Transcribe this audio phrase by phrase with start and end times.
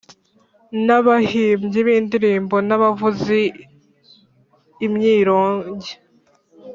[0.85, 3.35] n abahimbyi b indirimbo n abavuza
[4.85, 5.91] imyironge